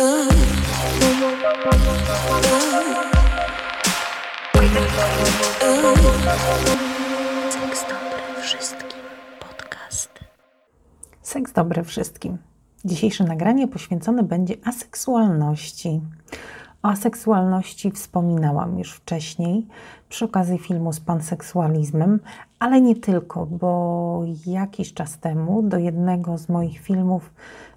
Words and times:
Seks 0.00 0.08
dobry 7.88 8.42
wszystkim. 8.42 9.00
Podcast. 9.40 10.10
Seks 11.22 11.52
dobry 11.52 11.84
wszystkim. 11.84 12.38
Dzisiejsze 12.84 13.24
nagranie 13.24 13.68
poświęcone 13.68 14.22
będzie 14.22 14.54
aseksualności. 14.64 16.00
O 16.82 16.88
aseksualności 16.88 17.90
wspominałam 17.90 18.78
już 18.78 18.92
wcześniej 18.92 19.66
przy 20.08 20.24
okazji 20.24 20.58
filmu 20.58 20.92
z 20.92 21.00
panseksualizmem, 21.00 22.20
ale 22.58 22.80
nie 22.80 22.96
tylko, 22.96 23.46
bo 23.46 24.22
jakiś 24.46 24.94
czas 24.94 25.18
temu 25.18 25.62
do 25.62 25.78
jednego 25.78 26.38
z 26.38 26.48
moich 26.48 26.80
filmów, 26.80 27.34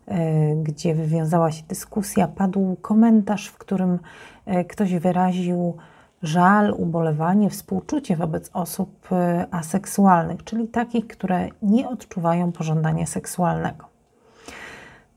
e, 0.08 0.56
gdzie 0.56 0.96
wywiązała 0.96 1.52
się 1.52 1.64
dyskusja, 1.64 2.28
padł 2.28 2.76
komentarz, 2.82 3.48
w 3.48 3.58
którym 3.58 4.00
e, 4.46 4.66
ktoś 4.66 4.94
wyraził 4.96 5.78
żal, 6.24 6.74
ubolewanie, 6.78 7.50
współczucie 7.50 8.16
wobec 8.16 8.50
osób 8.54 9.12
e, 9.12 9.48
aseksualnych, 9.52 10.44
czyli 10.44 10.68
takich, 10.68 11.08
które 11.08 11.50
nie 11.62 11.90
odczuwają 11.90 12.52
pożądania 12.52 13.06
seksualnego. 13.06 13.86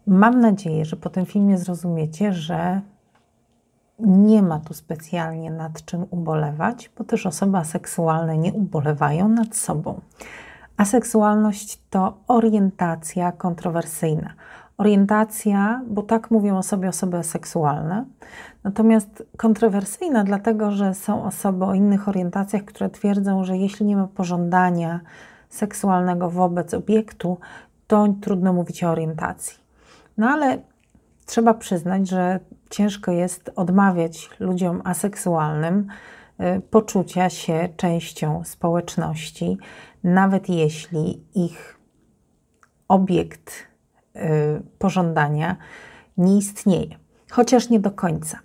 Mam 0.07 0.41
nadzieję, 0.41 0.85
że 0.85 0.97
po 0.97 1.11
tym 1.11 1.27
filmie 1.27 1.59
zrozumiecie, 1.59 2.33
że 2.33 2.81
nie 3.99 4.43
ma 4.43 4.61
tu 4.61 4.75
specjalnie 4.75 5.51
nad 5.51 5.85
czym 5.85 6.07
ubolewać, 6.11 6.91
bo 6.99 7.05
też 7.05 7.27
osoby 7.27 7.59
aseksualne 7.59 8.39
nie 8.39 8.53
ubolewają 8.53 9.29
nad 9.29 9.57
sobą. 9.57 10.01
Aseksualność 10.77 11.81
to 11.91 12.17
orientacja 12.29 13.33
kontrowersyjna. 13.33 14.35
Orientacja, 14.79 15.83
bo 15.89 16.03
tak 16.03 16.31
mówią 16.31 16.59
o 16.59 16.63
sobie 16.63 16.89
osoby 16.89 17.25
seksualne, 17.25 18.05
natomiast 18.65 19.23
kontrowersyjna, 19.37 20.25
dlatego 20.25 20.71
że 20.71 20.95
są 20.95 21.25
osoby 21.25 21.65
o 21.65 21.75
innych 21.75 22.09
orientacjach, 22.09 22.65
które 22.65 22.91
twierdzą, 22.91 23.45
że 23.45 23.57
jeśli 23.57 23.87
nie 23.87 23.97
ma 23.97 24.07
pożądania 24.07 25.01
seksualnego 25.49 26.31
wobec 26.31 26.75
obiektu, 26.75 27.39
to 27.87 28.09
trudno 28.21 28.53
mówić 28.53 28.85
o 28.85 28.91
orientacji. 28.91 29.59
No 30.19 30.29
ale 30.29 30.59
trzeba 31.27 31.55
przyznać, 31.55 32.09
że 32.09 32.41
ciężko 32.71 33.13
jest 33.13 33.51
odmawiać 33.57 34.31
ludziom 34.41 34.83
aseksualnym 34.85 35.87
y, 36.41 36.61
poczucia 36.61 37.31
się 37.31 37.69
częścią 37.77 38.45
społeczności, 38.45 39.59
nawet 40.05 40.49
jeśli 40.49 41.25
ich 41.35 41.79
obiekt 42.89 43.53
y, 44.17 44.21
pożądania 44.79 45.57
nie 46.17 46.39
istnieje. 46.39 46.97
Chociaż 47.31 47.71
nie 47.71 47.81
do 47.81 47.91
końca, 47.91 48.39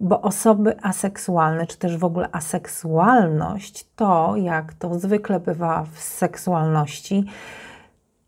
bo 0.00 0.22
osoby 0.22 0.76
aseksualne, 0.82 1.66
czy 1.66 1.78
też 1.78 1.96
w 1.96 2.04
ogóle 2.04 2.28
aseksualność, 2.32 3.86
to 3.96 4.36
jak 4.36 4.74
to 4.74 4.98
zwykle 4.98 5.40
bywa 5.40 5.86
w 5.92 5.98
seksualności, 5.98 7.24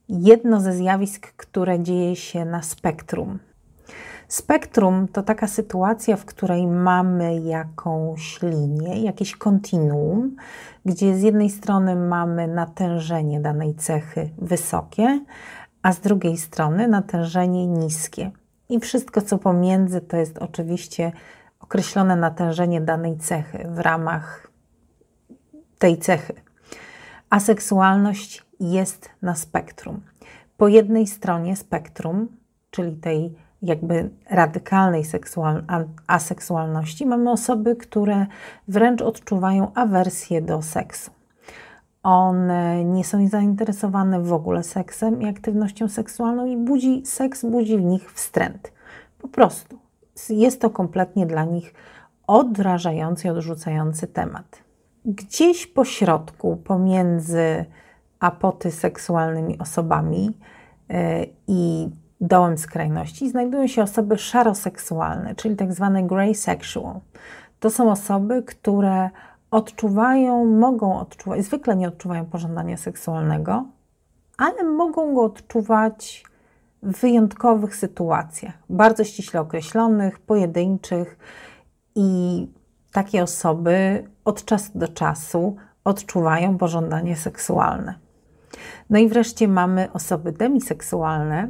jedno 0.08 0.60
ze 0.60 0.72
zjawisk, 0.72 1.32
które 1.36 1.80
dzieje 1.80 2.16
się 2.16 2.44
na 2.44 2.62
spektrum. 2.62 3.38
Spektrum 4.30 5.08
to 5.08 5.22
taka 5.22 5.46
sytuacja, 5.46 6.16
w 6.16 6.24
której 6.24 6.66
mamy 6.66 7.40
jakąś 7.40 8.42
linię, 8.42 9.02
jakieś 9.02 9.36
kontinuum, 9.36 10.36
gdzie 10.84 11.16
z 11.16 11.22
jednej 11.22 11.50
strony 11.50 11.96
mamy 11.96 12.48
natężenie 12.48 13.40
danej 13.40 13.74
cechy 13.74 14.30
wysokie, 14.38 15.24
a 15.82 15.92
z 15.92 16.00
drugiej 16.00 16.36
strony 16.36 16.88
natężenie 16.88 17.66
niskie. 17.66 18.30
I 18.68 18.80
wszystko, 18.80 19.22
co 19.22 19.38
pomiędzy, 19.38 20.00
to 20.00 20.16
jest 20.16 20.38
oczywiście 20.38 21.12
określone 21.60 22.16
natężenie 22.16 22.80
danej 22.80 23.18
cechy 23.18 23.66
w 23.68 23.78
ramach 23.78 24.50
tej 25.78 25.98
cechy. 25.98 26.34
Aseksualność 27.30 28.44
jest 28.60 29.10
na 29.22 29.34
spektrum. 29.34 30.00
Po 30.56 30.68
jednej 30.68 31.06
stronie 31.06 31.56
spektrum, 31.56 32.28
czyli 32.70 32.96
tej 32.96 33.49
jakby 33.62 34.10
radykalnej 34.30 35.04
seksual, 35.04 35.62
aseksualności, 36.06 37.06
mamy 37.06 37.30
osoby, 37.30 37.76
które 37.76 38.26
wręcz 38.68 39.02
odczuwają 39.02 39.72
awersję 39.74 40.42
do 40.42 40.62
seksu. 40.62 41.10
One 42.02 42.84
nie 42.84 43.04
są 43.04 43.28
zainteresowane 43.28 44.20
w 44.20 44.32
ogóle 44.32 44.62
seksem 44.62 45.22
i 45.22 45.28
aktywnością 45.28 45.88
seksualną 45.88 46.46
i 46.46 46.56
budzi, 46.56 47.02
seks 47.06 47.44
budzi 47.44 47.78
w 47.78 47.82
nich 47.82 48.12
wstręt. 48.12 48.72
Po 49.18 49.28
prostu. 49.28 49.78
Jest 50.28 50.60
to 50.60 50.70
kompletnie 50.70 51.26
dla 51.26 51.44
nich 51.44 51.74
odrażający 52.26 53.30
odrzucający 53.30 54.06
temat. 54.06 54.62
Gdzieś 55.04 55.66
po 55.66 55.84
środku, 55.84 56.56
pomiędzy 56.56 57.64
apoty 58.20 58.70
seksualnymi 58.70 59.58
osobami 59.58 60.30
yy, 60.88 60.96
i 61.46 61.88
dołem 62.20 62.58
skrajności 62.58 63.30
znajdują 63.30 63.66
się 63.66 63.82
osoby 63.82 64.18
szaroseksualne, 64.18 65.34
czyli 65.34 65.56
tak 65.56 65.72
zwane 65.72 66.02
grey 66.02 66.34
sexual. 66.34 67.00
To 67.60 67.70
są 67.70 67.90
osoby, 67.90 68.42
które 68.42 69.10
odczuwają, 69.50 70.44
mogą 70.44 70.98
odczuwać, 70.98 71.44
zwykle 71.44 71.76
nie 71.76 71.88
odczuwają 71.88 72.26
pożądania 72.26 72.76
seksualnego, 72.76 73.64
ale 74.38 74.64
mogą 74.64 75.14
go 75.14 75.22
odczuwać 75.22 76.24
w 76.82 77.00
wyjątkowych 77.00 77.76
sytuacjach, 77.76 78.54
bardzo 78.70 79.04
ściśle 79.04 79.40
określonych, 79.40 80.18
pojedynczych 80.18 81.18
i 81.94 82.48
takie 82.92 83.22
osoby 83.22 84.04
od 84.24 84.44
czasu 84.44 84.70
do 84.74 84.88
czasu 84.88 85.56
odczuwają 85.84 86.58
pożądanie 86.58 87.16
seksualne. 87.16 87.94
No 88.90 88.98
i 88.98 89.08
wreszcie 89.08 89.48
mamy 89.48 89.92
osoby 89.92 90.32
demiseksualne, 90.32 91.48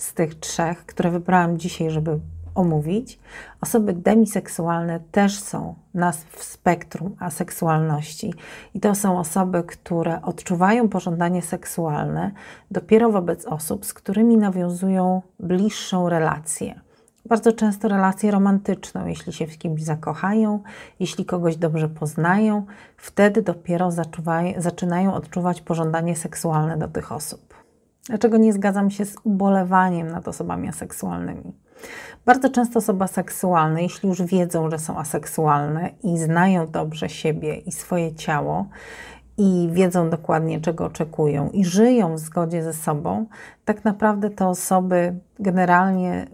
z 0.00 0.14
tych 0.14 0.34
trzech, 0.34 0.86
które 0.86 1.10
wybrałam 1.10 1.58
dzisiaj, 1.58 1.90
żeby 1.90 2.20
omówić. 2.54 3.18
Osoby 3.60 3.92
demiseksualne 3.92 5.00
też 5.12 5.38
są 5.38 5.74
nas 5.94 6.24
w 6.24 6.44
spektrum 6.44 7.16
aseksualności 7.18 8.34
i 8.74 8.80
to 8.80 8.94
są 8.94 9.18
osoby, 9.18 9.62
które 9.62 10.22
odczuwają 10.22 10.88
pożądanie 10.88 11.42
seksualne 11.42 12.30
dopiero 12.70 13.10
wobec 13.10 13.46
osób, 13.46 13.86
z 13.86 13.94
którymi 13.94 14.36
nawiązują 14.36 15.22
bliższą 15.40 16.08
relację. 16.08 16.80
Bardzo 17.26 17.52
często 17.52 17.88
relację 17.88 18.30
romantyczną, 18.30 19.06
jeśli 19.06 19.32
się 19.32 19.46
w 19.46 19.58
kimś 19.58 19.82
zakochają, 19.82 20.62
jeśli 21.00 21.24
kogoś 21.24 21.56
dobrze 21.56 21.88
poznają, 21.88 22.66
wtedy 22.96 23.42
dopiero 23.42 23.90
zaczynają 24.56 25.14
odczuwać 25.14 25.60
pożądanie 25.60 26.16
seksualne 26.16 26.76
do 26.76 26.88
tych 26.88 27.12
osób. 27.12 27.59
Dlaczego 28.06 28.36
nie 28.36 28.52
zgadzam 28.52 28.90
się 28.90 29.04
z 29.04 29.16
ubolewaniem 29.24 30.10
nad 30.10 30.28
osobami 30.28 30.68
aseksualnymi? 30.68 31.52
Bardzo 32.24 32.48
często 32.48 32.78
osoby 32.78 33.08
seksualne, 33.08 33.82
jeśli 33.82 34.08
już 34.08 34.22
wiedzą, 34.22 34.70
że 34.70 34.78
są 34.78 34.98
aseksualne 34.98 35.90
i 36.02 36.18
znają 36.18 36.66
dobrze 36.66 37.08
siebie 37.08 37.56
i 37.56 37.72
swoje 37.72 38.14
ciało, 38.14 38.66
i 39.38 39.68
wiedzą 39.72 40.10
dokładnie, 40.10 40.60
czego 40.60 40.84
oczekują, 40.84 41.50
i 41.50 41.64
żyją 41.64 42.14
w 42.14 42.18
zgodzie 42.18 42.62
ze 42.62 42.72
sobą, 42.72 43.26
tak 43.64 43.84
naprawdę 43.84 44.30
te 44.30 44.48
osoby 44.48 45.14
generalnie 45.38 46.26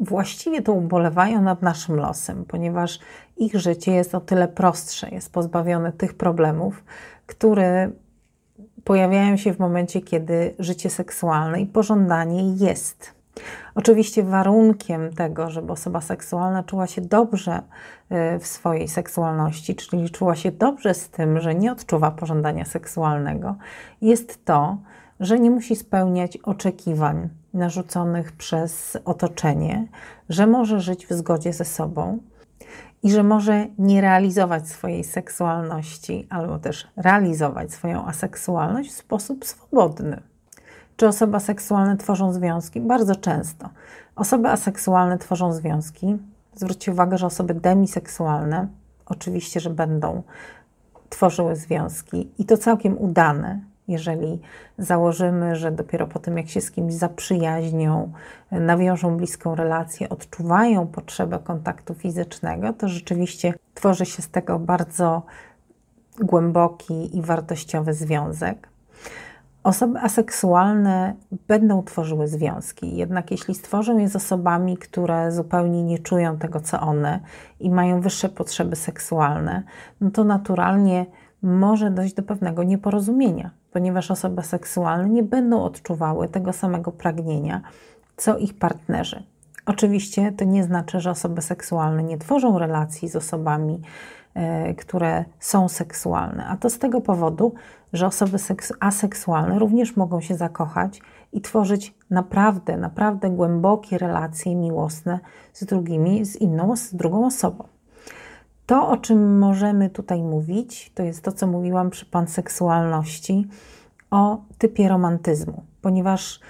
właściwie 0.00 0.62
to 0.62 0.72
ubolewają 0.72 1.42
nad 1.42 1.62
naszym 1.62 1.96
losem, 1.96 2.44
ponieważ 2.44 2.98
ich 3.36 3.54
życie 3.54 3.92
jest 3.92 4.14
o 4.14 4.20
tyle 4.20 4.48
prostsze, 4.48 5.10
jest 5.10 5.32
pozbawione 5.32 5.92
tych 5.92 6.14
problemów, 6.14 6.84
które 7.26 7.90
pojawiają 8.84 9.36
się 9.36 9.52
w 9.52 9.58
momencie, 9.58 10.00
kiedy 10.00 10.54
życie 10.58 10.90
seksualne 10.90 11.60
i 11.60 11.66
pożądanie 11.66 12.54
jest. 12.54 13.18
Oczywiście 13.74 14.22
warunkiem 14.22 15.12
tego, 15.12 15.50
żeby 15.50 15.72
osoba 15.72 16.00
seksualna 16.00 16.62
czuła 16.62 16.86
się 16.86 17.00
dobrze 17.00 17.62
y, 18.36 18.38
w 18.38 18.46
swojej 18.46 18.88
seksualności, 18.88 19.74
czyli 19.74 20.10
czuła 20.10 20.36
się 20.36 20.50
dobrze 20.50 20.94
z 20.94 21.10
tym, 21.10 21.40
że 21.40 21.54
nie 21.54 21.72
odczuwa 21.72 22.10
pożądania 22.10 22.64
seksualnego, 22.64 23.56
jest 24.00 24.44
to, 24.44 24.78
że 25.20 25.38
nie 25.38 25.50
musi 25.50 25.76
spełniać 25.76 26.36
oczekiwań 26.36 27.28
narzuconych 27.54 28.32
przez 28.32 28.98
otoczenie, 29.04 29.86
że 30.28 30.46
może 30.46 30.80
żyć 30.80 31.06
w 31.06 31.12
zgodzie 31.12 31.52
ze 31.52 31.64
sobą, 31.64 32.18
i 33.02 33.10
że 33.10 33.22
może 33.22 33.66
nie 33.78 34.00
realizować 34.00 34.68
swojej 34.68 35.04
seksualności, 35.04 36.26
albo 36.30 36.58
też 36.58 36.88
realizować 36.96 37.72
swoją 37.72 38.06
aseksualność 38.06 38.90
w 38.90 38.96
sposób 38.96 39.44
swobodny. 39.44 40.20
Czy 40.96 41.08
osoby 41.08 41.36
aseksualne 41.36 41.96
tworzą 41.96 42.32
związki? 42.32 42.80
Bardzo 42.80 43.16
często. 43.16 43.68
Osoby 44.16 44.48
aseksualne 44.48 45.18
tworzą 45.18 45.52
związki. 45.52 46.16
Zwróćcie 46.54 46.92
uwagę, 46.92 47.18
że 47.18 47.26
osoby 47.26 47.54
demiseksualne 47.54 48.68
oczywiście, 49.06 49.60
że 49.60 49.70
będą 49.70 50.22
tworzyły 51.08 51.56
związki 51.56 52.30
i 52.38 52.44
to 52.44 52.56
całkiem 52.56 52.98
udane, 52.98 53.60
Jeżeli 53.88 54.40
założymy, 54.78 55.56
że 55.56 55.72
dopiero 55.72 56.06
po 56.06 56.18
tym, 56.18 56.36
jak 56.36 56.48
się 56.48 56.60
z 56.60 56.70
kimś 56.70 56.94
zaprzyjaźnią, 56.94 58.12
nawiążą 58.50 59.16
bliską 59.16 59.54
relację, 59.54 60.08
odczuwają 60.08 60.86
potrzebę 60.86 61.38
kontaktu 61.44 61.94
fizycznego, 61.94 62.72
to 62.72 62.88
rzeczywiście 62.88 63.54
tworzy 63.74 64.06
się 64.06 64.22
z 64.22 64.30
tego 64.30 64.58
bardzo 64.58 65.22
głęboki 66.20 67.16
i 67.16 67.22
wartościowy 67.22 67.94
związek. 67.94 68.68
Osoby 69.62 69.98
aseksualne 69.98 71.14
będą 71.48 71.82
tworzyły 71.82 72.28
związki, 72.28 72.96
jednak 72.96 73.30
jeśli 73.30 73.54
stworzą 73.54 73.98
je 73.98 74.08
z 74.08 74.16
osobami, 74.16 74.76
które 74.76 75.32
zupełnie 75.32 75.82
nie 75.82 75.98
czują 75.98 76.38
tego, 76.38 76.60
co 76.60 76.80
one 76.80 77.20
i 77.60 77.70
mają 77.70 78.00
wyższe 78.00 78.28
potrzeby 78.28 78.76
seksualne, 78.76 79.62
no 80.00 80.10
to 80.10 80.24
naturalnie 80.24 81.06
może 81.42 81.90
dojść 81.90 82.14
do 82.14 82.22
pewnego 82.22 82.62
nieporozumienia, 82.62 83.50
ponieważ 83.72 84.10
osoby 84.10 84.42
seksualne 84.42 85.08
nie 85.08 85.22
będą 85.22 85.62
odczuwały 85.62 86.28
tego 86.28 86.52
samego 86.52 86.92
pragnienia, 86.92 87.62
co 88.16 88.38
ich 88.38 88.58
partnerzy. 88.58 89.22
Oczywiście 89.66 90.32
to 90.32 90.44
nie 90.44 90.64
znaczy, 90.64 91.00
że 91.00 91.10
osoby 91.10 91.42
seksualne 91.42 92.02
nie 92.02 92.18
tworzą 92.18 92.58
relacji 92.58 93.08
z 93.08 93.16
osobami, 93.16 93.82
e, 94.34 94.74
które 94.74 95.24
są 95.38 95.68
seksualne, 95.68 96.46
a 96.46 96.56
to 96.56 96.70
z 96.70 96.78
tego 96.78 97.00
powodu, 97.00 97.54
że 97.92 98.06
osoby 98.06 98.38
aseksualne 98.80 99.58
również 99.58 99.96
mogą 99.96 100.20
się 100.20 100.34
zakochać 100.34 101.00
i 101.32 101.40
tworzyć 101.40 101.94
naprawdę, 102.10 102.76
naprawdę 102.76 103.30
głębokie 103.30 103.98
relacje 103.98 104.56
miłosne 104.56 105.20
z 105.52 105.64
drugimi, 105.64 106.24
z 106.24 106.36
inną, 106.36 106.76
z 106.76 106.94
drugą 106.94 107.26
osobą. 107.26 107.64
To, 108.68 108.88
o 108.88 108.96
czym 108.96 109.38
możemy 109.38 109.90
tutaj 109.90 110.22
mówić, 110.22 110.92
to 110.94 111.02
jest 111.02 111.22
to, 111.24 111.32
co 111.32 111.46
mówiłam 111.46 111.90
przy 111.90 112.06
panseksualności, 112.06 113.48
o 114.10 114.42
typie 114.58 114.88
romantyzmu, 114.88 115.62
ponieważ 115.82 116.40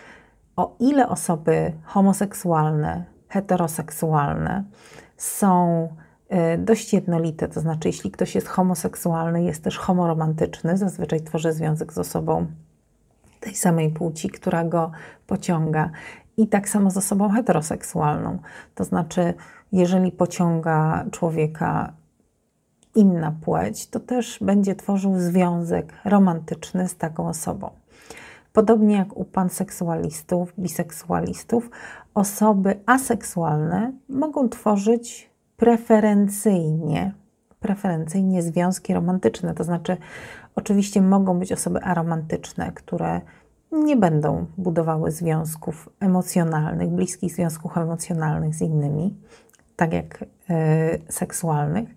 o 0.57 0.77
ile 0.81 1.09
osoby 1.09 1.73
homoseksualne, 1.85 3.05
heteroseksualne 3.29 4.65
są 5.17 5.89
y, 6.55 6.59
dość 6.59 6.93
jednolite, 6.93 7.49
to 7.49 7.61
znaczy, 7.61 7.89
jeśli 7.89 8.11
ktoś 8.11 8.35
jest 8.35 8.49
homoseksualny, 8.49 9.43
jest 9.43 9.65
też 9.65 9.79
homoromantyczny, 9.79 10.77
zazwyczaj 10.77 11.21
tworzy 11.21 11.53
związek 11.53 11.93
z 11.93 11.99
osobą 11.99 12.47
tej 13.41 13.55
samej 13.55 13.91
płci, 13.91 14.31
która 14.31 14.65
go 14.65 14.91
pociąga. 15.27 15.91
I 16.37 16.49
tak 16.49 16.69
samo 16.69 16.91
z 16.91 16.97
osobą 16.97 17.29
heteroseksualną. 17.29 18.39
To 18.75 18.85
znaczy, 18.85 19.35
jeżeli 19.73 20.13
pociąga 20.13 21.05
człowieka 21.11 21.98
inna 22.99 23.35
płeć, 23.45 23.87
to 23.87 24.01
też 24.01 24.39
będzie 24.41 24.75
tworzył 24.75 25.19
związek 25.19 25.93
romantyczny 26.05 26.89
z 26.89 26.97
taką 26.97 27.29
osobą. 27.29 27.71
Podobnie 28.53 28.97
jak 28.97 29.17
u 29.17 29.25
panseksualistów, 29.25 30.53
biseksualistów, 30.59 31.71
osoby 32.15 32.81
aseksualne 32.87 33.93
mogą 34.09 34.49
tworzyć 34.49 35.31
preferencyjnie, 35.57 37.15
preferencyjnie 37.61 38.43
związki 38.43 38.95
romantyczne. 38.95 39.55
To 39.55 39.65
znaczy, 39.65 39.97
oczywiście 40.55 41.03
mogą 41.03 41.39
być 41.39 41.53
osoby 41.53 41.83
aromantyczne, 41.83 42.73
które 42.73 43.21
nie 43.73 43.97
będą 43.97 44.47
budowały 44.57 45.11
związków 45.11 45.89
emocjonalnych, 46.01 46.89
bliskich 46.89 47.35
związków 47.35 47.77
emocjonalnych 47.77 48.55
z 48.55 48.63
innymi, 48.63 49.17
tak 49.77 49.93
jak 49.93 50.23
y, 50.23 50.27
seksualnych, 51.09 51.89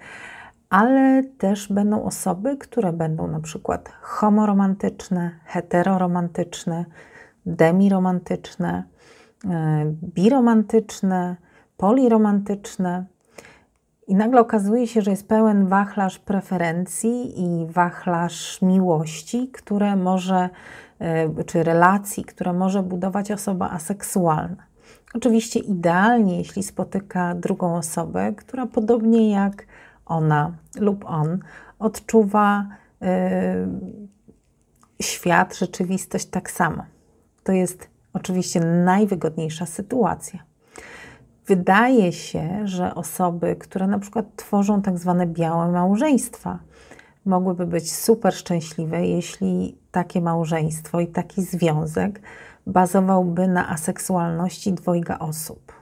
ale 0.72 1.24
też 1.38 1.74
będą 1.74 2.04
osoby, 2.04 2.58
które 2.58 2.94
będą 2.94 3.28
na 3.28 3.40
przykład 3.40 3.90
homoromantyczne, 4.02 5.32
heteroromantyczne, 5.46 6.86
demiromantyczne, 7.46 8.84
e, 9.50 9.86
biromantyczne, 10.16 11.36
poliromantyczne. 11.78 13.06
I 14.08 14.16
nagle 14.16 14.42
okazuje 14.42 14.88
się, 14.88 15.02
że 15.02 15.12
jest 15.12 15.28
pełen 15.28 15.68
wachlarz 15.68 16.20
preferencji 16.20 17.42
i 17.42 17.66
wachlarz 17.66 18.62
miłości, 18.62 19.50
które 19.54 19.96
może, 19.96 20.50
e, 21.00 21.44
czy 21.44 21.64
relacji, 21.64 22.26
które 22.26 22.54
może 22.54 22.84
budować 22.84 23.32
osoba 23.32 23.70
aseksualna. 23.70 24.64
Oczywiście 25.14 25.60
idealnie, 25.60 26.38
jeśli 26.38 26.64
spotyka 26.64 27.36
drugą 27.36 27.76
osobę, 27.76 28.34
która 28.34 28.66
podobnie 28.66 29.32
jak 29.32 29.66
ona 30.12 30.52
lub 30.80 31.06
on 31.06 31.40
odczuwa 31.80 32.68
y, 33.02 33.06
świat, 35.02 35.58
rzeczywistość 35.58 36.26
tak 36.26 36.52
samo. 36.52 36.84
To 37.44 37.52
jest 37.52 37.90
oczywiście 38.14 38.60
najwygodniejsza 38.60 39.66
sytuacja. 39.66 40.40
Wydaje 41.48 42.12
się, 42.12 42.68
że 42.68 42.96
osoby, 42.96 43.56
które 43.56 43.88
na 43.88 44.00
przykład 44.00 44.26
tworzą 44.36 44.82
tak 44.82 44.98
zwane 44.98 45.28
białe 45.28 45.72
małżeństwa, 45.72 46.60
mogłyby 47.26 47.68
być 47.68 47.94
super 47.94 48.34
szczęśliwe, 48.34 49.08
jeśli 49.08 49.78
takie 49.92 50.22
małżeństwo 50.22 51.00
i 51.00 51.08
taki 51.08 51.42
związek 51.42 52.22
bazowałby 52.68 53.48
na 53.48 53.70
aseksualności 53.70 54.74
dwojga 54.74 55.20
osób. 55.20 55.74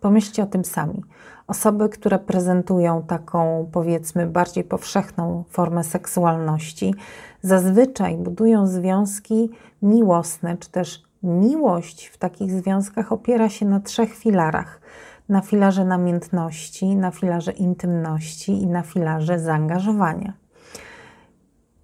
Pomyślcie 0.00 0.42
o 0.42 0.46
tym 0.46 0.64
sami. 0.64 1.02
Osoby, 1.46 1.88
które 1.88 2.18
prezentują 2.18 3.02
taką, 3.02 3.68
powiedzmy, 3.72 4.26
bardziej 4.26 4.64
powszechną 4.64 5.44
formę 5.48 5.84
seksualności, 5.84 6.94
zazwyczaj 7.42 8.16
budują 8.16 8.66
związki 8.66 9.50
miłosne, 9.82 10.56
czy 10.56 10.70
też 10.70 11.02
miłość 11.22 12.06
w 12.06 12.18
takich 12.18 12.52
związkach 12.52 13.12
opiera 13.12 13.48
się 13.48 13.66
na 13.66 13.80
trzech 13.80 14.14
filarach: 14.14 14.80
na 15.28 15.40
filarze 15.40 15.84
namiętności, 15.84 16.96
na 16.96 17.10
filarze 17.10 17.52
intymności 17.52 18.52
i 18.62 18.66
na 18.66 18.82
filarze 18.82 19.38
zaangażowania. 19.38 20.32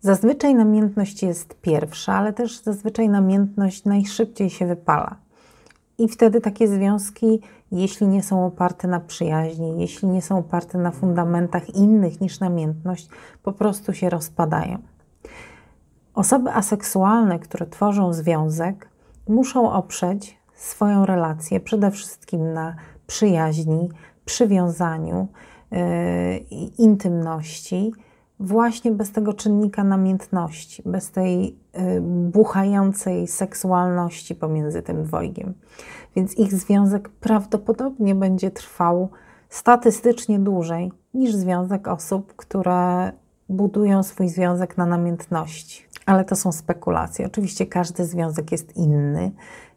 Zazwyczaj 0.01 0.55
namiętność 0.55 1.23
jest 1.23 1.61
pierwsza, 1.61 2.15
ale 2.15 2.33
też 2.33 2.63
zazwyczaj 2.63 3.09
namiętność 3.09 3.85
najszybciej 3.85 4.51
się 4.51 4.67
wypala. 4.67 5.22
I 5.99 6.09
wtedy 6.09 6.41
takie 6.41 6.69
związki 6.69 7.41
jeśli 7.73 8.09
nie 8.09 8.23
są 8.23 8.47
oparte 8.47 8.89
na 8.89 9.01
przyjaźni, 9.01 9.81
jeśli 9.81 10.09
nie 10.09 10.23
są 10.23 10.39
oparte 10.39 10.79
na 10.79 10.91
fundamentach 10.91 11.75
innych 11.75 12.21
niż 12.21 12.41
namiętność, 12.41 13.09
po 13.43 13.53
prostu 13.53 13.93
się 13.93 14.11
rozpadają. 14.11 14.79
Osoby 16.15 16.51
aseksualne, 16.53 17.39
które 17.39 17.67
tworzą 17.67 18.13
związek, 18.13 18.89
muszą 19.29 19.73
oprzeć 19.73 20.39
swoją 20.55 21.07
relację 21.07 21.61
przede 21.61 21.91
wszystkim 21.91 22.53
na 22.53 22.75
przyjaźni, 23.07 23.89
przywiązaniu, 24.25 25.29
yy, 25.71 25.79
intymności, 26.79 27.93
właśnie 28.43 28.93
bez 28.93 29.13
tego 29.13 29.33
czynnika 29.33 29.85
namiętności, 29.85 30.83
bez 30.87 31.11
tej 31.11 31.43
yy, 31.45 32.01
buchającej 32.31 33.27
seksualności 33.27 34.35
pomiędzy 34.35 34.83
tym 34.83 35.03
dwojgiem 35.03 35.55
więc 36.17 36.39
ich 36.39 36.55
związek 36.55 37.09
prawdopodobnie 37.09 38.15
będzie 38.15 38.51
trwał 38.51 39.09
statystycznie 39.49 40.39
dłużej 40.39 40.93
niż 41.15 41.35
związek 41.35 41.89
osób, 41.89 42.37
które 42.37 43.13
budują 43.49 44.03
swój 44.03 44.29
związek 44.29 44.77
na 44.77 44.87
namiętności. 44.87 45.85
Ale 46.07 46.25
to 46.25 46.37
są 46.37 46.53
spekulacje. 46.53 47.27
Oczywiście 47.27 47.67
każdy 47.67 48.07
związek 48.07 48.53
jest 48.53 48.77
inny 48.77 49.33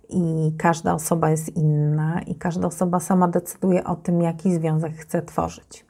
i 0.09 0.53
każda 0.57 0.93
osoba 0.93 1.29
jest 1.29 1.57
inna, 1.57 2.21
i 2.21 2.35
każda 2.35 2.67
osoba 2.67 2.99
sama 2.99 3.27
decyduje 3.27 3.83
o 3.83 3.95
tym, 3.95 4.21
jaki 4.21 4.53
związek 4.53 4.93
chce 4.93 5.21
tworzyć. 5.21 5.85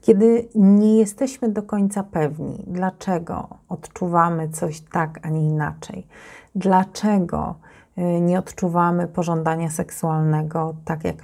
Kiedy 0.00 0.48
nie 0.54 0.98
jesteśmy 0.98 1.48
do 1.48 1.62
końca 1.62 2.02
pewni, 2.02 2.64
dlaczego 2.66 3.48
odczuwamy 3.68 4.48
coś 4.48 4.80
tak, 4.80 5.18
a 5.22 5.28
nie 5.28 5.48
inaczej, 5.48 6.06
dlaczego 6.54 7.54
Y, 7.98 8.20
nie 8.20 8.38
odczuwamy 8.38 9.08
pożądania 9.08 9.70
seksualnego 9.70 10.74
tak 10.84 11.04
jak 11.04 11.16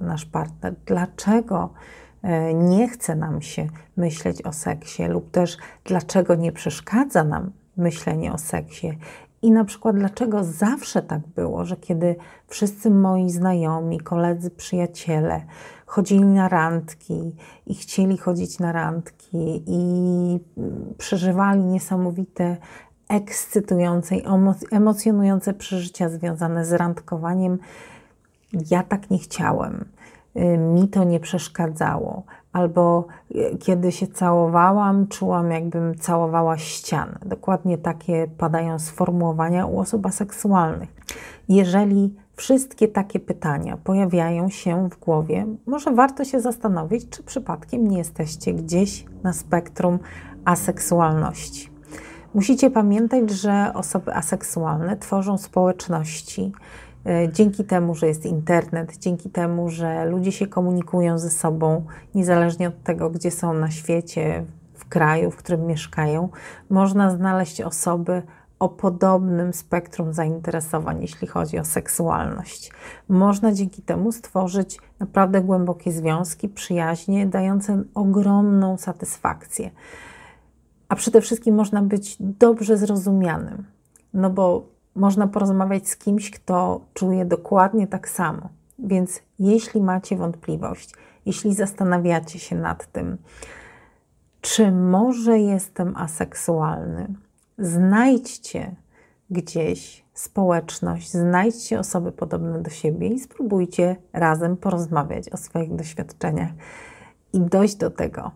nasz 0.00 0.24
partner. 0.24 0.74
Dlaczego 0.86 1.70
y, 2.24 2.54
nie 2.54 2.88
chce 2.88 3.16
nam 3.16 3.42
się 3.42 3.66
myśleć 3.96 4.42
o 4.42 4.52
seksie, 4.52 5.04
lub 5.04 5.30
też 5.30 5.58
dlaczego 5.84 6.34
nie 6.34 6.52
przeszkadza 6.52 7.24
nam 7.24 7.52
myślenie 7.76 8.32
o 8.32 8.38
seksie. 8.38 8.98
I 9.42 9.50
na 9.50 9.64
przykład, 9.64 9.96
dlaczego 9.96 10.44
zawsze 10.44 11.02
tak 11.02 11.20
było, 11.20 11.64
że 11.64 11.76
kiedy 11.76 12.16
wszyscy 12.46 12.90
moi 12.90 13.30
znajomi, 13.30 14.00
koledzy, 14.00 14.50
przyjaciele 14.50 15.42
chodzili 15.86 16.24
na 16.24 16.48
randki 16.48 17.36
i 17.66 17.74
chcieli 17.74 18.18
chodzić 18.18 18.58
na 18.58 18.72
randki 18.72 19.62
i 19.66 20.40
przeżywali 20.98 21.64
niesamowite 21.64 22.56
ekscytujące 23.08 24.16
i 24.16 24.22
emocjonujące 24.70 25.54
przeżycia 25.54 26.08
związane 26.08 26.64
z 26.64 26.72
randkowaniem. 26.72 27.58
Ja 28.70 28.82
tak 28.82 29.10
nie 29.10 29.18
chciałem. 29.18 29.84
Y, 30.36 30.58
mi 30.58 30.88
to 30.88 31.04
nie 31.04 31.20
przeszkadzało, 31.20 32.22
albo 32.52 33.06
e, 33.34 33.56
kiedy 33.56 33.92
się 33.92 34.06
całowałam, 34.06 35.06
czułam, 35.08 35.50
jakbym 35.50 35.94
całowała 35.94 36.58
ścianę. 36.58 37.18
Dokładnie 37.26 37.78
takie 37.78 38.26
padają 38.38 38.78
sformułowania 38.78 39.66
u 39.66 39.80
osób 39.80 40.06
aseksualnych. 40.06 40.88
Jeżeli 41.48 42.14
wszystkie 42.36 42.88
takie 42.88 43.20
pytania 43.20 43.76
pojawiają 43.76 44.48
się 44.48 44.88
w 44.90 44.98
głowie, 44.98 45.46
może 45.66 45.90
warto 45.90 46.24
się 46.24 46.40
zastanowić, 46.40 47.08
czy 47.08 47.22
przypadkiem 47.22 47.88
nie 47.88 47.98
jesteście 47.98 48.54
gdzieś 48.54 49.04
na 49.22 49.32
spektrum 49.32 49.98
aseksualności. 50.44 51.70
Musicie 52.34 52.70
pamiętać, 52.70 53.30
że 53.30 53.70
osoby 53.74 54.14
aseksualne 54.14 54.96
tworzą 54.96 55.38
społeczności 55.38 56.52
e, 57.06 57.32
dzięki 57.32 57.64
temu, 57.64 57.94
że 57.94 58.06
jest 58.06 58.26
internet, 58.26 58.96
dzięki 58.98 59.30
temu, 59.30 59.70
że 59.70 60.04
ludzie 60.04 60.32
się 60.32 60.46
komunikują 60.46 61.18
ze 61.18 61.30
sobą, 61.30 61.84
niezależnie 62.14 62.68
od 62.68 62.82
tego, 62.82 63.10
gdzie 63.10 63.30
są 63.30 63.54
na 63.54 63.70
świecie, 63.70 64.44
w 64.74 64.88
kraju, 64.88 65.30
w 65.30 65.36
którym 65.36 65.66
mieszkają, 65.66 66.28
można 66.70 67.10
znaleźć 67.10 67.60
osoby 67.60 68.22
o 68.58 68.68
podobnym 68.68 69.52
spektrum 69.52 70.12
zainteresowań, 70.12 71.02
jeśli 71.02 71.28
chodzi 71.28 71.58
o 71.58 71.64
seksualność. 71.64 72.72
Można 73.08 73.52
dzięki 73.52 73.82
temu 73.82 74.12
stworzyć 74.12 74.78
naprawdę 74.98 75.40
głębokie 75.40 75.92
związki, 75.92 76.48
przyjaźnie, 76.48 77.26
dające 77.26 77.82
ogromną 77.94 78.76
satysfakcję. 78.76 79.70
A 80.88 80.96
przede 80.96 81.20
wszystkim 81.20 81.54
można 81.54 81.82
być 81.82 82.16
dobrze 82.20 82.76
zrozumianym, 82.76 83.64
no 84.14 84.30
bo 84.30 84.66
można 84.94 85.26
porozmawiać 85.26 85.88
z 85.88 85.96
kimś, 85.96 86.30
kto 86.30 86.80
czuje 86.94 87.24
dokładnie 87.24 87.86
tak 87.86 88.08
samo. 88.08 88.48
Więc 88.78 89.22
jeśli 89.38 89.82
macie 89.82 90.16
wątpliwość, 90.16 90.94
jeśli 91.26 91.54
zastanawiacie 91.54 92.38
się 92.38 92.56
nad 92.56 92.92
tym, 92.92 93.18
czy 94.40 94.72
może 94.72 95.38
jestem 95.38 95.96
aseksualny, 95.96 97.14
znajdźcie 97.58 98.76
gdzieś 99.30 100.04
społeczność, 100.14 101.10
znajdźcie 101.10 101.78
osoby 101.78 102.12
podobne 102.12 102.62
do 102.62 102.70
siebie 102.70 103.08
i 103.08 103.18
spróbujcie 103.18 103.96
razem 104.12 104.56
porozmawiać 104.56 105.28
o 105.28 105.36
swoich 105.36 105.74
doświadczeniach 105.74 106.50
i 107.32 107.40
dojść 107.40 107.76
do 107.76 107.90
tego, 107.90 108.30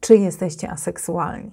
czy 0.00 0.16
jesteście 0.16 0.70
aseksualni. 0.70 1.50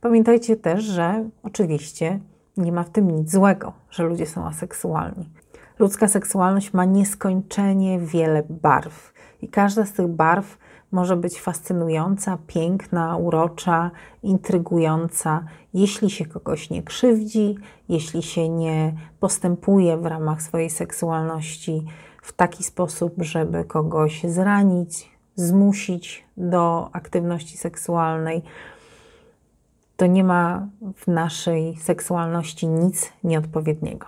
Pamiętajcie 0.00 0.56
też, 0.56 0.84
że 0.84 1.28
oczywiście 1.42 2.20
nie 2.56 2.72
ma 2.72 2.84
w 2.84 2.90
tym 2.90 3.10
nic 3.10 3.30
złego, 3.30 3.72
że 3.90 4.04
ludzie 4.04 4.26
są 4.26 4.46
aseksualni. 4.46 5.30
Ludzka 5.78 6.08
seksualność 6.08 6.72
ma 6.72 6.84
nieskończenie 6.84 7.98
wiele 7.98 8.42
barw 8.50 9.12
i 9.42 9.48
każda 9.48 9.86
z 9.86 9.92
tych 9.92 10.08
barw 10.08 10.58
może 10.94 11.16
być 11.16 11.40
fascynująca, 11.40 12.38
piękna, 12.46 13.16
urocza, 13.16 13.90
intrygująca, 14.22 15.44
jeśli 15.74 16.10
się 16.10 16.26
kogoś 16.26 16.70
nie 16.70 16.82
krzywdzi, 16.82 17.56
jeśli 17.88 18.22
się 18.22 18.48
nie 18.48 18.94
postępuje 19.20 19.96
w 19.96 20.06
ramach 20.06 20.42
swojej 20.42 20.70
seksualności 20.70 21.84
w 22.22 22.32
taki 22.32 22.64
sposób, 22.64 23.14
żeby 23.18 23.64
kogoś 23.64 24.22
zranić, 24.24 25.10
zmusić 25.36 26.24
do 26.36 26.88
aktywności 26.92 27.56
seksualnej. 27.56 28.42
To 29.96 30.06
nie 30.06 30.24
ma 30.24 30.68
w 30.96 31.06
naszej 31.06 31.76
seksualności 31.76 32.68
nic 32.68 33.12
nieodpowiedniego. 33.24 34.06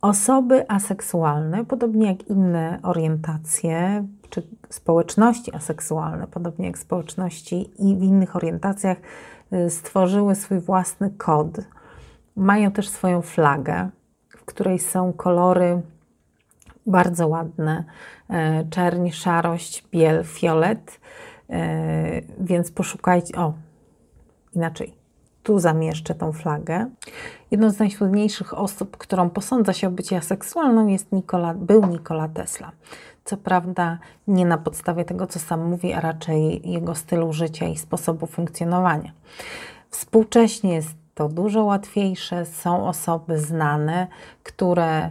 Osoby 0.00 0.70
aseksualne, 0.70 1.64
podobnie 1.64 2.06
jak 2.06 2.28
inne 2.28 2.78
orientacje, 2.82 4.06
czy 4.30 4.42
społeczności 4.68 5.54
aseksualne, 5.54 6.26
podobnie 6.26 6.66
jak 6.66 6.78
społeczności 6.78 7.70
i 7.78 7.96
w 7.96 8.02
innych 8.02 8.36
orientacjach, 8.36 8.98
y, 9.52 9.70
stworzyły 9.70 10.34
swój 10.34 10.60
własny 10.60 11.10
kod. 11.10 11.48
Mają 12.36 12.70
też 12.70 12.88
swoją 12.88 13.22
flagę, 13.22 13.88
w 14.28 14.44
której 14.44 14.78
są 14.78 15.12
kolory 15.12 15.82
bardzo 16.86 17.28
ładne: 17.28 17.84
e, 18.30 18.64
czerń, 18.70 19.10
szarość, 19.10 19.84
biel, 19.90 20.24
fiolet. 20.24 21.00
E, 21.50 22.22
więc 22.40 22.70
poszukajcie. 22.70 23.34
O, 23.34 23.54
inaczej 24.54 24.96
tu 25.46 25.58
zamieszczę 25.58 26.14
tą 26.14 26.32
flagę. 26.32 26.86
Jedną 27.50 27.70
z 27.70 27.78
najsłynniejszych 27.78 28.58
osób, 28.58 28.96
którą 28.96 29.30
posądza 29.30 29.72
się 29.72 29.88
o 29.88 29.90
bycie 29.90 30.16
aseksualną, 30.16 30.86
jest 30.86 31.12
Nikola, 31.12 31.54
był 31.54 31.86
Nikola 31.86 32.28
Tesla. 32.28 32.72
Co 33.26 33.36
prawda 33.36 33.98
nie 34.28 34.46
na 34.46 34.58
podstawie 34.58 35.04
tego, 35.04 35.26
co 35.26 35.38
sam 35.38 35.64
mówi, 35.64 35.92
a 35.92 36.00
raczej 36.00 36.70
jego 36.70 36.94
stylu 36.94 37.32
życia 37.32 37.66
i 37.66 37.76
sposobu 37.76 38.26
funkcjonowania. 38.26 39.12
Współcześnie 39.90 40.74
jest 40.74 40.94
to 41.14 41.28
dużo 41.28 41.64
łatwiejsze. 41.64 42.46
Są 42.46 42.88
osoby 42.88 43.38
znane, 43.38 44.06
które 44.42 45.10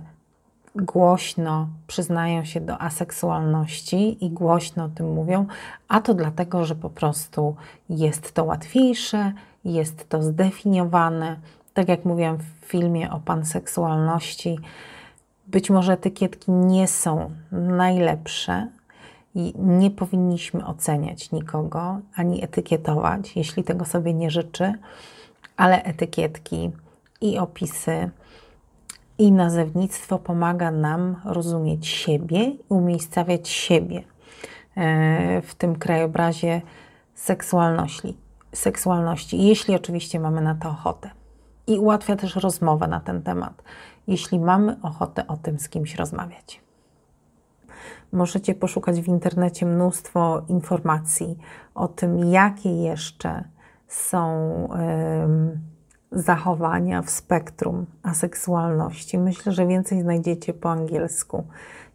głośno 0.75 1.67
przyznają 1.87 2.45
się 2.45 2.61
do 2.61 2.81
aseksualności 2.81 4.25
i 4.25 4.29
głośno 4.29 4.83
o 4.85 4.89
tym 4.89 5.13
mówią, 5.13 5.45
a 5.87 6.01
to 6.01 6.13
dlatego, 6.13 6.65
że 6.65 6.75
po 6.75 6.89
prostu 6.89 7.55
jest 7.89 8.33
to 8.33 8.43
łatwiejsze, 8.43 9.33
jest 9.65 10.09
to 10.09 10.23
zdefiniowane. 10.23 11.39
Tak 11.73 11.89
jak 11.89 12.05
mówiłam 12.05 12.37
w 12.37 12.65
filmie 12.65 13.11
o 13.11 13.19
panseksualności, 13.19 14.59
być 15.55 15.69
może 15.69 15.93
etykietki 15.93 16.51
nie 16.51 16.87
są 16.87 17.31
najlepsze 17.51 18.67
i 19.35 19.53
nie 19.57 19.91
powinniśmy 19.91 20.65
oceniać 20.65 21.31
nikogo 21.31 21.99
ani 22.15 22.43
etykietować, 22.43 23.35
jeśli 23.35 23.63
tego 23.63 23.85
sobie 23.85 24.13
nie 24.13 24.31
życzy, 24.31 24.73
ale 25.57 25.83
etykietki 25.83 26.71
i 27.21 27.37
opisy 27.37 28.09
i 29.17 29.31
nazewnictwo 29.31 30.19
pomaga 30.19 30.71
nam 30.71 31.15
rozumieć 31.25 31.87
siebie 31.87 32.43
i 32.45 32.59
umiejscawiać 32.69 33.49
siebie 33.49 34.03
e, 34.77 35.41
w 35.41 35.55
tym 35.55 35.75
krajobrazie 35.75 36.61
seksualności, 37.13 38.17
seksualności, 38.53 39.47
jeśli 39.47 39.75
oczywiście 39.75 40.19
mamy 40.19 40.41
na 40.41 40.55
to 40.55 40.69
ochotę. 40.69 41.09
I 41.67 41.79
ułatwia 41.79 42.15
też 42.15 42.35
rozmowę 42.35 42.87
na 42.87 42.99
ten 42.99 43.21
temat, 43.21 43.63
jeśli 44.07 44.39
mamy 44.39 44.77
ochotę 44.81 45.27
o 45.27 45.37
tym 45.37 45.59
z 45.59 45.69
kimś 45.69 45.95
rozmawiać. 45.95 46.61
Możecie 48.11 48.55
poszukać 48.55 49.01
w 49.01 49.07
internecie 49.07 49.65
mnóstwo 49.65 50.41
informacji 50.47 51.37
o 51.75 51.87
tym, 51.87 52.19
jakie 52.19 52.81
jeszcze 52.81 53.43
są. 53.87 54.69
Zachowania 56.11 57.01
w 57.01 57.09
spektrum 57.09 57.85
aseksualności. 58.03 59.17
Myślę, 59.17 59.51
że 59.51 59.67
więcej 59.67 60.01
znajdziecie 60.01 60.53
po 60.53 60.71
angielsku 60.71 61.43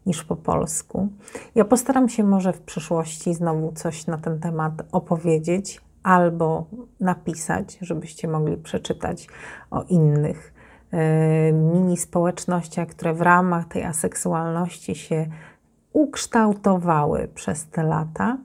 niż 0.05 0.23
po 0.23 0.35
polsku. 0.35 1.07
Ja 1.55 1.65
postaram 1.65 2.09
się 2.09 2.23
może 2.23 2.53
w 2.53 2.61
przyszłości 2.61 3.33
znowu 3.33 3.71
coś 3.71 4.07
na 4.07 4.17
ten 4.17 4.39
temat 4.39 4.73
opowiedzieć 4.91 5.81
albo 6.03 6.65
napisać, 6.99 7.77
żebyście 7.81 8.27
mogli 8.27 8.57
przeczytać 8.57 9.27
o 9.71 9.83
innych 9.83 10.50
mini 11.53 11.97
społecznościach, 11.97 12.87
które 12.87 13.13
w 13.13 13.21
ramach 13.21 13.67
tej 13.67 13.83
aseksualności 13.83 14.95
się 14.95 15.27
ukształtowały 15.93 17.27
przez 17.35 17.65
te 17.65 17.83
lata. 17.83 18.37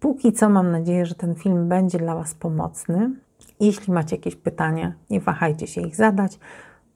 Póki 0.00 0.32
co 0.32 0.48
mam 0.48 0.70
nadzieję, 0.70 1.06
że 1.06 1.14
ten 1.14 1.34
film 1.34 1.68
będzie 1.68 1.98
dla 1.98 2.14
Was 2.14 2.34
pomocny. 2.34 3.10
Jeśli 3.60 3.92
macie 3.92 4.16
jakieś 4.16 4.36
pytania, 4.36 4.92
nie 5.10 5.20
wahajcie 5.20 5.66
się 5.66 5.80
ich 5.80 5.96
zadać. 5.96 6.38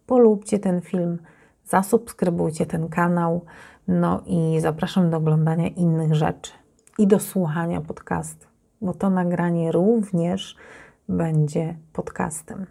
Polubcie 0.06 0.58
ten 0.58 0.80
film, 0.80 1.18
zasubskrybujcie 1.64 2.66
ten 2.66 2.88
kanał. 2.88 3.44
No 3.88 4.22
i 4.26 4.60
zapraszam 4.60 5.10
do 5.10 5.16
oglądania 5.16 5.68
innych 5.68 6.14
rzeczy 6.14 6.52
i 6.98 7.06
do 7.06 7.20
słuchania 7.20 7.80
podcastu, 7.80 8.46
bo 8.80 8.94
to 8.94 9.10
nagranie 9.10 9.72
również 9.72 10.56
będzie 11.08 11.76
podcastem. 11.92 12.66